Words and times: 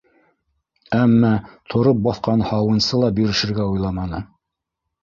Әммә 0.99 1.31
тороп 1.75 2.01
баҫҡан 2.09 2.43
һауынсы 2.51 3.05
ла 3.05 3.13
бирешергә 3.21 3.71
уйламаны: 3.77 4.27